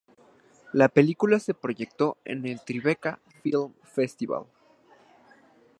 [0.73, 4.47] La película se proyectó en el Tribeca Film Festival.